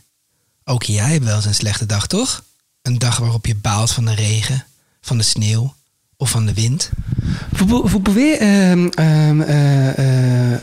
[0.63, 2.43] Ook jij hebt wel eens een slechte dag, toch?
[2.81, 4.65] Een dag waarop je baalt van de regen,
[5.01, 5.75] van de sneeuw
[6.23, 6.89] of van de wind.
[7.53, 9.93] Vous, pou- vous pouvez euh, euh,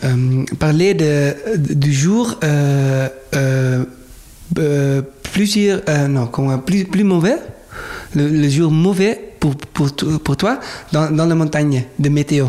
[0.05, 3.85] euh, parler de, du jour euh, euh,
[4.59, 7.37] euh, plusieurs, euh, non, comment, plus, plus mauvais,
[8.15, 10.59] le, le jour mauvais pour, pour, to- pour toi
[10.93, 12.47] dans, dans la montagne de météo?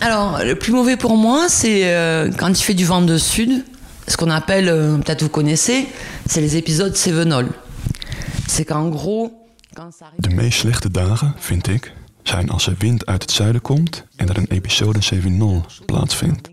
[0.00, 3.64] Alors, le plus mauvais pour moi, c'est euh, quand il fait du vent de sud.
[4.06, 5.86] Ce qu'on appelle, euh, peut-être vous connaissez,
[6.28, 7.48] c'est les épisodes Sévenol.
[8.46, 9.32] C'est qu'en gros.
[10.16, 14.28] De meest slechte dagen, vind ik, zijn als er wind uit het zuiden komt en
[14.28, 16.50] er een episode 7.0 plaatsvindt.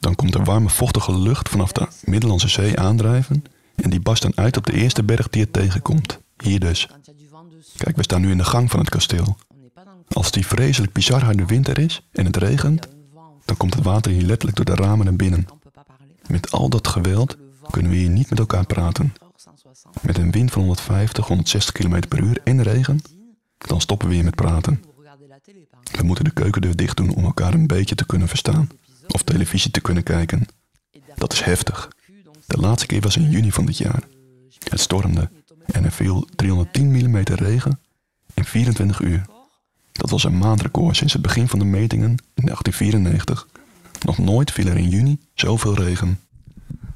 [0.00, 3.44] Dan komt er warme vochtige lucht vanaf de Middellandse Zee aandrijven
[3.74, 6.18] en die barst dan uit op de eerste berg die het tegenkomt.
[6.42, 6.88] Hier dus.
[7.76, 9.36] Kijk, we staan nu in de gang van het kasteel.
[10.08, 12.88] Als die vreselijk bizar harde wind er is en het regent,
[13.44, 15.46] dan komt het water hier letterlijk door de ramen naar binnen.
[16.26, 17.36] Met al dat geweld
[17.70, 19.12] kunnen we hier niet met elkaar praten.
[20.02, 23.00] Met een wind van 150, 160 km per uur en regen,
[23.58, 24.84] dan stoppen we hier met praten.
[25.92, 28.68] We moeten de keukendeur dicht doen om elkaar een beetje te kunnen verstaan.
[29.08, 30.46] Of televisie te kunnen kijken.
[31.14, 31.88] Dat is heftig.
[32.46, 34.02] De laatste keer was in juni van dit jaar.
[34.68, 35.30] Het stormde
[35.66, 37.80] en er viel 310 mm regen
[38.34, 39.26] in 24 uur.
[39.92, 43.46] Dat was een maandrecord sinds het begin van de metingen in 1894.
[44.04, 46.20] Nog nooit viel er in juni zoveel regen.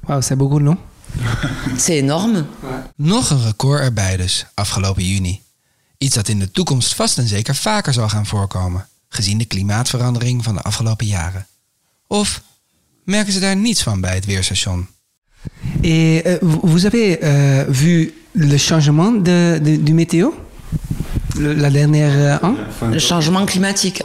[0.01, 0.77] Wow, c'est beaucoup, non
[1.77, 2.45] C'est énorme.
[2.95, 5.41] Nog een record erbij dus, afgelopen juni.
[5.97, 10.43] Iets dat in de toekomst vast en zeker vaker zal gaan voorkomen, gezien de klimaatverandering
[10.43, 11.47] van de afgelopen jaren.
[12.07, 12.41] Of
[13.03, 14.87] merken ze daar niets van bij het weerstation?
[15.81, 20.29] Et euh, vous avez euh, vu le changement de, de- du météo
[21.35, 22.55] Le- La dernière euh, an
[22.91, 24.01] Le changement climatique.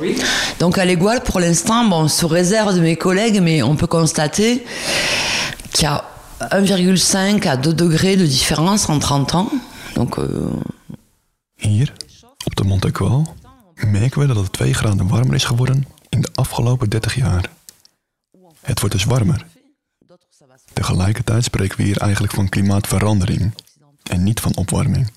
[0.59, 4.65] Donc à l'Égual, pour l'instant, bon, sous réserve de mes collègues, mais on peut constater
[5.73, 6.05] qu'il y a
[6.51, 9.51] 1,5 à 2 degrés de différence en 30 ans.
[9.95, 10.61] Donc euh,
[11.55, 11.93] Hier,
[12.45, 13.35] op de Mont Equal,
[13.87, 17.51] merken we dat het 2 graden warmer is geworden in de afgelopen 30 jaar.
[18.61, 19.47] Het wordt dus warmer.
[20.73, 23.55] Tegelijkertijd spreken we hier eigenlijk van klimaatverandering
[24.03, 25.11] en niet van opwarming.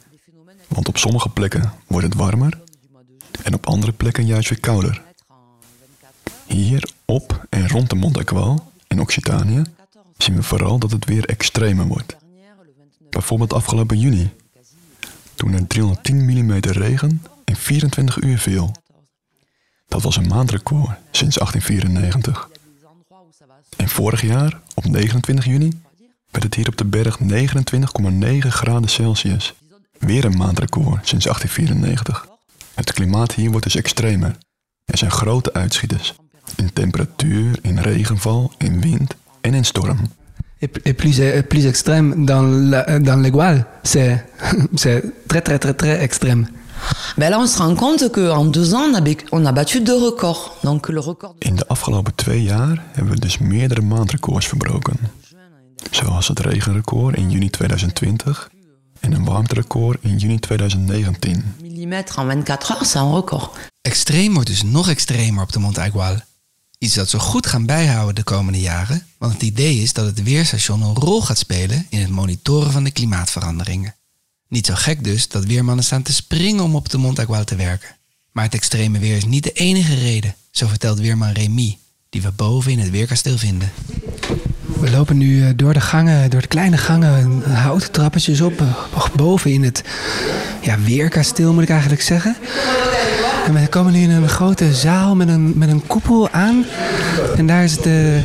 [0.67, 2.59] Want op sommige plekken wordt het warmer
[3.43, 5.01] en op andere plekken juist weer kouder.
[6.45, 8.31] Hier op en rond de Mont
[8.87, 9.63] in Occitanië
[10.17, 12.15] zien we vooral dat het weer extremer wordt.
[13.09, 14.29] Bijvoorbeeld afgelopen juni,
[15.35, 18.71] toen er 310 mm regen in 24 uur viel.
[19.87, 22.49] Dat was een maandrecord sinds 1894.
[23.77, 25.71] En vorig jaar, op 29 juni,
[26.31, 29.53] werd het hier op de berg 29,9 graden Celsius.
[29.99, 32.27] Weer een maandrecord sinds 1894.
[32.73, 34.37] Het klimaat hier wordt dus extremer.
[34.85, 36.13] Er zijn grote uitschieters.
[36.55, 39.97] In temperatuur, in regenval, in wind en in storm.
[40.61, 43.65] Et, plus, euh, plus extrême dans la- dans l'Égual.
[43.83, 44.25] C'est
[44.75, 46.47] c'est très très très très extrême.
[47.17, 49.81] ben là, on se rend compte qu'en deux ans, on a, bec- on a battu
[49.81, 50.57] deux records.
[50.63, 54.95] Donc le record In de afgelopen twee jaar hebben we dus meerdere maandrecords verbroken.
[55.91, 58.49] Zoals het regenrecord in juni 2020
[58.99, 61.43] en een warmterecord in juni 2019.
[61.61, 63.49] millimètres en 24 heures, c'est un record.
[63.81, 66.15] Extreem wordt dus nog extremer op de Mont Aigual.
[66.85, 70.23] Iets dat ze goed gaan bijhouden de komende jaren, want het idee is dat het
[70.23, 73.95] weerstation een rol gaat spelen in het monitoren van de klimaatveranderingen.
[74.47, 77.55] Niet zo gek dus dat weermannen staan te springen om op de Mont Aigual te
[77.55, 77.95] werken.
[78.31, 81.77] Maar het extreme weer is niet de enige reden, zo vertelt weerman Remy,
[82.09, 83.71] die we boven in het weerkasteel vinden.
[84.79, 89.05] We lopen nu eh, door de gangen, door de kleine gangen, houten trappetjes op, eh,
[89.15, 89.83] boven in het
[90.61, 92.35] ja, weerkasteel moet ik eigenlijk zeggen.
[93.45, 96.65] En we komen nu in een grote zaal met een, met een koepel aan.
[97.35, 98.21] En daar is de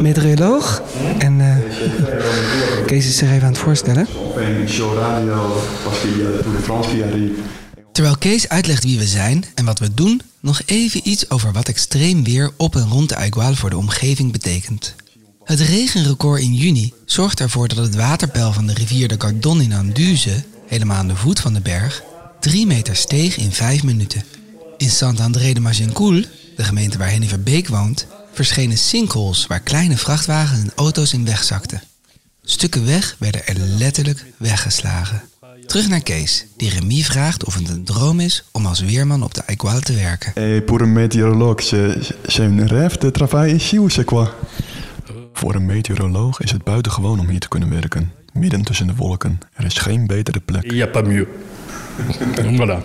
[0.00, 0.82] meteoroloog.
[1.18, 1.56] En eh,
[2.86, 4.06] Kees is zich even aan het voorstellen.
[4.66, 7.06] show radio was via Tour de France via
[7.92, 11.68] Terwijl Kees uitlegt wie we zijn en wat we doen, nog even iets over wat
[11.68, 14.94] extreem weer op en rond de Aigual voor de omgeving betekent.
[15.44, 19.72] Het regenrecord in juni zorgt ervoor dat het waterpeil van de rivier de Gardon in
[19.72, 22.02] Anduze, helemaal aan de voet van de berg,
[22.40, 24.22] 3 meter steeg in 5 minuten.
[24.78, 26.24] In Saint-André de Magencoul,
[26.56, 31.82] de gemeente waar Henny Verbeek woont, verschenen sinkholes waar kleine vrachtwagens en auto's in wegzakten.
[32.42, 35.22] Stukken weg werden er letterlijk weggeslagen.
[35.66, 39.34] Terug naar Kees, die Remy vraagt of het een droom is om als weerman op
[39.34, 40.34] de Aigual te werken.
[40.34, 41.62] Et pour un météorologue,
[42.26, 44.28] c'est un rêve de travailler ici ou c'est quoi?
[45.32, 48.12] Voor een meteoroloog is het buitengewoon om hier te kunnen werken.
[48.32, 49.38] Midden tussen de wolken.
[49.52, 50.64] Er is geen betere plek.
[50.64, 51.28] Il n'y a pas mieux.
[52.60, 52.82] voilà.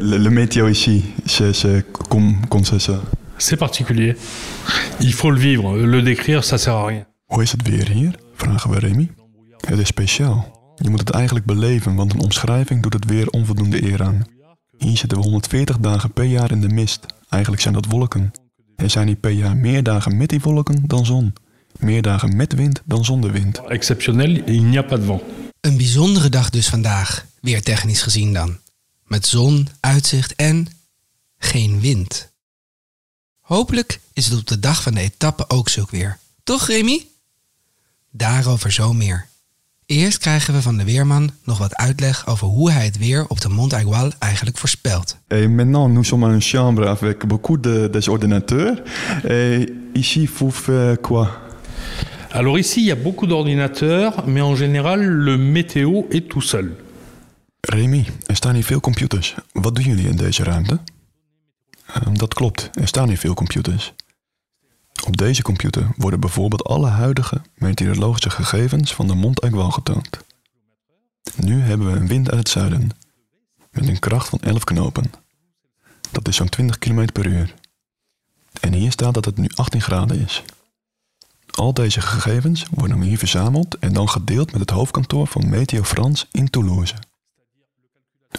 [0.00, 3.00] Le, le météo ici, c'est c'est comme, comme c'est ça.
[3.36, 4.16] C'est particulier.
[5.00, 5.76] Il faut le vivre.
[5.76, 7.06] Le décrire, ça sert à rien.
[7.26, 8.14] Hoe is het weer hier?
[8.34, 9.10] Vragen we Remy.
[9.66, 10.56] Het is speciaal.
[10.76, 14.24] Je moet het eigenlijk beleven, want een omschrijving doet het weer onvoldoende eer aan.
[14.76, 17.06] Hier zitten we 140 dagen per jaar in de mist.
[17.28, 18.30] Eigenlijk zijn dat wolken.
[18.76, 21.32] Er zijn hier per jaar meer dagen met die wolken dan zon.
[21.78, 23.60] Meer dagen met wind dan zonder wind.
[23.68, 25.22] Exceptionnel, il n'y a pas de vent.
[25.60, 28.58] Een bijzondere dag dus vandaag, weer technisch gezien dan.
[29.08, 30.66] Met zon, uitzicht en
[31.38, 32.32] geen wind.
[33.40, 36.18] Hopelijk is het op de dag van de etappe ook zulk weer.
[36.44, 37.06] Toch, Remy?
[38.10, 39.26] Daarover zo meer.
[39.86, 43.40] Eerst krijgen we van de weerman nog wat uitleg over hoe hij het weer op
[43.40, 45.16] de Mont Aigual eigenlijk voorspelt.
[45.28, 48.82] Et maintenant, nous sommes in une chambre avec beaucoup de, des ordinateurs.
[49.24, 51.30] Et ici, vous faites quoi
[52.30, 56.76] Alors ici, il y a beaucoup d'ordinateurs, mais en général, le météo est tout seul.
[57.70, 59.34] Remy, er staan hier veel computers.
[59.52, 60.80] Wat doen jullie in deze ruimte?
[61.86, 63.92] Ehm, dat klopt, er staan hier veel computers.
[65.06, 70.08] Op deze computer worden bijvoorbeeld alle huidige meteorologische gegevens van de Mont Aigual getoond.
[71.36, 72.90] Nu hebben we een wind uit het zuiden,
[73.70, 75.10] met een kracht van 11 knopen.
[76.10, 77.54] Dat is zo'n 20 km per uur.
[78.60, 80.42] En hier staat dat het nu 18 graden is.
[81.50, 86.26] Al deze gegevens worden hier verzameld en dan gedeeld met het hoofdkantoor van Meteo France
[86.32, 86.94] in Toulouse.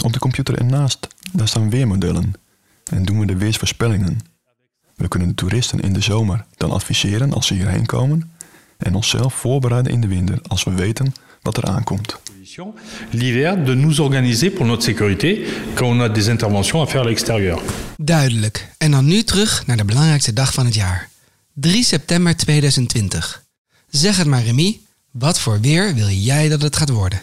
[0.03, 2.33] Op de computer ernaast, daar staan weermodellen
[2.83, 4.19] en doen we de weersvoorspellingen.
[4.95, 8.31] We kunnen de toeristen in de zomer dan adviseren als ze hierheen komen
[8.79, 12.15] En onszelf voorbereiden in de winter als we weten wat er aankomt.
[13.11, 17.07] L'hiver, de nous organiser pour notre sécurité quand on a des interventions à faire à
[17.07, 17.61] l'extérieur.
[17.97, 18.67] Duidelijk.
[18.77, 21.09] En dan nu terug naar de belangrijkste dag van het jaar.
[21.53, 23.43] 3 september 2020.
[23.89, 24.79] Zeg het maar Remy,
[25.11, 27.21] wat voor weer wil jij dat het gaat worden?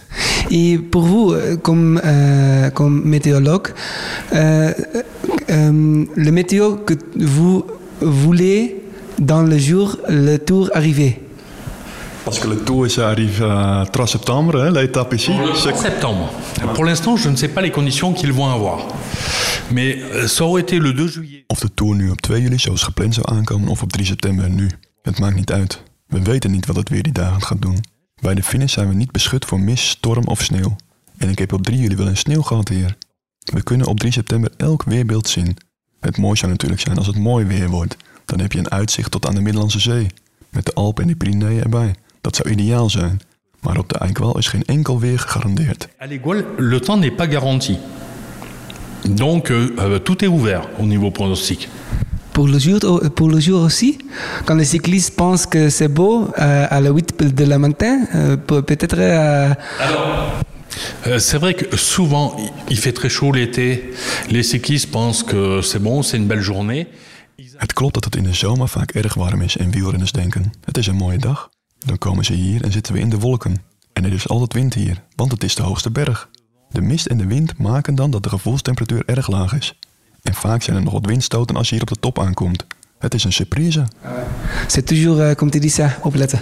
[0.50, 3.68] Et pour vous, euh, comme, euh, comme météorologue,
[4.32, 4.72] euh,
[5.50, 7.64] euh, le météo que vous
[8.00, 8.82] voulez
[9.18, 11.20] dans le jour, le tour arrivé
[12.24, 15.30] Parce que le tour ça arrive à 3 septembre, hein, l'étape ici.
[15.32, 16.32] En septembre.
[16.74, 18.86] Pour l'instant, je ne sais pas les conditions qu'ils vont avoir.
[19.70, 21.44] Mais euh, ça aurait été le 2 juillet.
[21.48, 24.50] Of de tour nu op 2 juli zoals gepland zou aankomen of op 3 september
[24.50, 24.70] nu.
[25.02, 25.82] Het maakt niet uit.
[26.08, 27.78] We weten niet wat het weer die dagen gaat doen.
[28.20, 30.76] Bij de finish zijn we niet beschut voor mist, storm of sneeuw.
[31.16, 32.96] En ik heb op 3 juli wel een sneeuwgat hier.
[33.38, 35.56] We kunnen op 3 september elk weerbeeld zien.
[36.00, 37.96] Het mooi zou natuurlijk zijn als het mooi weer wordt.
[38.24, 40.06] Dan heb je een uitzicht tot aan de Middellandse Zee.
[40.48, 41.94] Met de Alpen en de Pyreneeën erbij.
[42.20, 43.20] Dat zou ideaal zijn.
[43.60, 45.88] Maar op de Eikwal is geen enkel weer gegarandeerd.
[45.98, 46.06] À
[46.56, 47.78] le temps n'est pas garanti.
[49.14, 51.68] Donc, euh, euh, tout est ouvert au niveau pronostic.
[52.36, 53.90] Pour le jour, au- pour le jour aussi,
[54.44, 58.36] quand les cyclistes pensent que c'est beau euh, à la 8 de la matin, euh,
[58.46, 59.54] peut- peut-être euh,
[61.06, 63.68] Euh, c'est vrai que souvent, il- il fait très chaud l'été.
[64.28, 66.86] Les cyclistes pensent que c'est bon, c'est une belle journée.
[67.56, 70.76] Het klopt dat het in de zomer vaak erg warm is en wielrenners denken: het
[70.78, 71.48] is een mooie dag.
[71.86, 73.56] Dan komen ze hier en zitten we in de wolken.
[73.92, 76.28] En er is altijd wind hier, want het is de hoogste berg.
[76.70, 79.74] De mist en de wind maken dan dat de gevoelstemperatuur erg laag is.
[80.26, 82.64] En vaak zijn er nog wat windstoten als je hier op de top aankomt.
[82.98, 83.84] Het is een surprise.
[84.66, 86.40] c'est toujours, comme tu dis ça, opletten.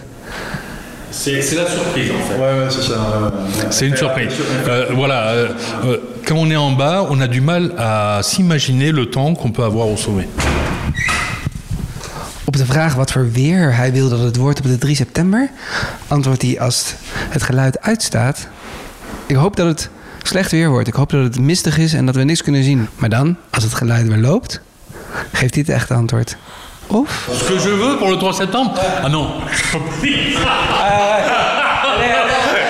[1.10, 3.72] C'est la surprise en fait.
[3.72, 4.32] C'est une surprise.
[4.66, 5.48] Euh, voilà, euh,
[5.84, 9.52] euh, quand on est en bas, on a du mal à s'imaginer le temps qu'on
[9.52, 10.28] peut avoir au sommet.
[12.44, 15.50] Op de vraag wat voor weer hij wil dat het wordt op de 3 september,
[16.08, 16.94] antwoordt hij als
[17.30, 18.48] het geluid uitstaat.
[19.26, 19.90] Ik hoop dat het
[20.26, 20.88] slecht weer wordt.
[20.88, 22.88] Ik hoop dat het mistig is en dat we niks kunnen zien.
[22.96, 24.60] Maar dan, als het geluid weer loopt,
[25.32, 26.36] geeft hij het echte antwoord.
[26.86, 27.28] Of?
[27.32, 28.80] Ce que je veux pour le 3 septembre?
[29.02, 29.28] Ah non.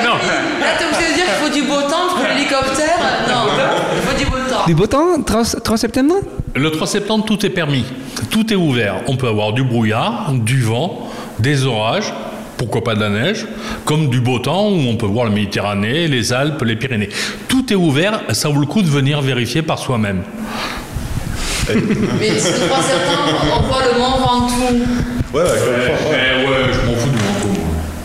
[0.02, 0.16] non.
[0.60, 3.50] Là, t'es obligé de dire qu'il faut du beau temps parce que l'hélicoptère, non,
[3.96, 4.64] il faut du beau temps.
[4.66, 6.14] Du beau temps, 3, 3 septembre?
[6.54, 7.84] Le 3 septembre, tout est permis.
[8.30, 9.02] Tout est ouvert.
[9.08, 12.12] On peut avoir du brouillard, du vent, des orages,
[12.64, 13.46] pourquoi pas de la neige,
[13.84, 17.10] comme du beau temps où on peut voir la Méditerranée, les Alpes, les Pyrénées.
[17.46, 20.22] Tout est ouvert, ça vaut le coup de venir vérifier par soi-même.
[21.68, 21.74] Mais
[22.38, 24.84] si le 3 septembre, on voit le Mont Ventoux.
[25.34, 27.60] Ouais, ouais, ouais, je m'en fous du Ventoux.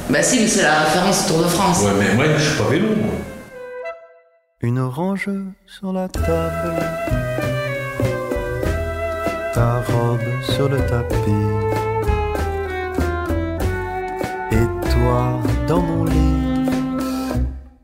[0.09, 1.83] Bah si, mais c'est la référence Tour de France.
[1.83, 2.87] Ouais, mais moi, je suis pas vélo.
[2.87, 3.13] moi.
[4.61, 5.29] Une orange
[5.65, 6.83] sur la table,
[9.53, 10.19] ta robe
[10.53, 11.68] sur le tapis,
[14.51, 16.69] et toi dans mon lit,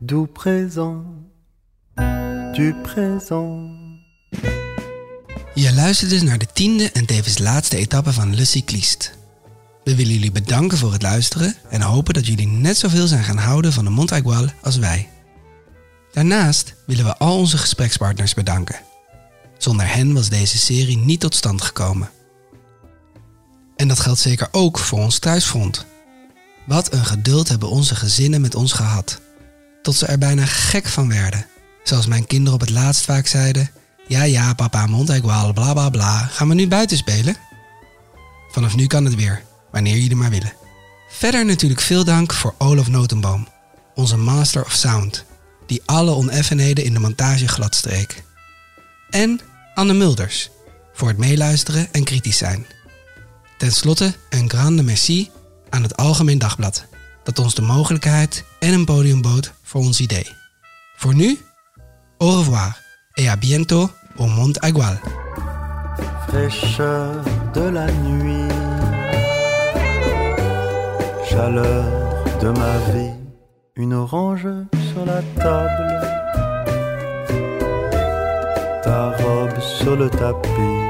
[0.02, 1.04] doux présent,
[2.54, 3.84] du présent.
[5.56, 9.10] Je luistert dus naar de tiende en tevens laatste etappe van Le Cycliste.
[9.84, 13.38] We willen jullie bedanken voor het luisteren en hopen dat jullie net zoveel zijn gaan
[13.38, 15.10] houden van de Mont Aigual als wij.
[16.12, 18.80] Daarnaast willen we al onze gesprekspartners bedanken.
[19.58, 22.10] Zonder hen was deze serie niet tot stand gekomen.
[23.76, 25.86] En dat geldt zeker ook voor ons thuisfront.
[26.66, 29.20] Wat een geduld hebben onze gezinnen met ons gehad.
[29.82, 31.46] Tot ze er bijna gek van werden.
[31.84, 33.70] Zoals mijn kinderen op het laatst vaak zeiden:
[34.08, 36.18] Ja, ja, papa, Mont Aigual, bla bla bla.
[36.32, 37.36] Gaan we nu buiten spelen?
[38.52, 40.54] Vanaf nu kan het weer, wanneer jullie maar willen.
[41.10, 43.48] Verder natuurlijk veel dank voor Olaf Notenboom,
[43.96, 45.24] onze master of sound,
[45.66, 48.24] die alle oneffenheden in de montage gladstreek.
[49.10, 49.40] En
[49.74, 50.50] Anne Mulders,
[50.94, 52.66] voor het meeluisteren en kritisch zijn.
[53.58, 55.30] Ten slotte een grande merci
[55.76, 56.86] aan het Algemeen Dagblad,
[57.24, 60.28] dat ons de mogelijkheid en een podium bood voor ons idee.
[60.98, 61.38] Voor nu,
[62.18, 62.82] au revoir
[63.14, 64.98] et à bientôt au Mont Aigual.
[66.28, 68.52] fraîcheur de la nuit,
[71.30, 71.84] chaleur
[72.42, 73.14] de ma vie,
[73.76, 74.48] une orange
[74.90, 75.92] sur la table,
[78.84, 80.82] ta robe sur le tapis,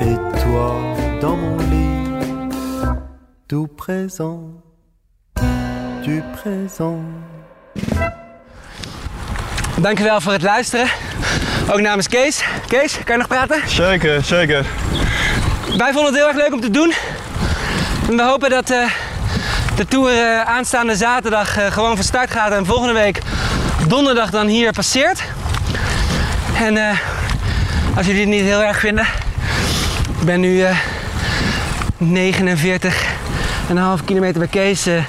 [0.00, 0.70] et toi
[1.20, 1.77] dans mon lit,
[3.48, 4.40] tout présent,
[6.02, 7.02] du présent.
[9.76, 10.86] Dankjewel voor het luisteren.
[11.70, 12.44] Ook namens Kees.
[12.66, 13.68] Kees, kan je nog praten?
[13.68, 14.66] Zeker, zeker.
[15.76, 16.92] Wij vonden het heel erg leuk om te doen.
[18.08, 18.90] En we hopen dat eh,
[19.76, 23.20] de tour eh, aanstaande zaterdag eh, gewoon van start gaat en volgende week
[23.86, 25.22] donderdag dan hier passeert.
[26.60, 26.98] En eh,
[27.96, 29.06] als jullie het niet heel erg vinden,
[30.20, 30.64] ik ben nu
[33.70, 35.02] eh, 49,5 kilometer bij Kees eh,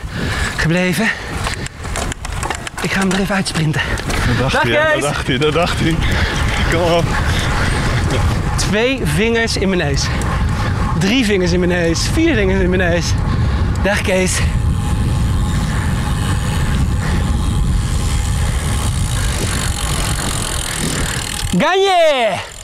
[0.58, 1.06] gebleven.
[2.82, 3.82] Ik ga hem er even uitsprinten.
[4.28, 5.96] Dat dacht Dag, hij, dat dacht hij, dat dacht hij.
[6.72, 7.06] Kom op.
[8.58, 10.04] Twee vingers in mijn neus.
[11.00, 12.00] Drie vingers in mijn neus.
[12.14, 13.14] Vier vingers in mijn neus.
[13.84, 14.40] Dag Kees.
[21.58, 22.59] Gagné!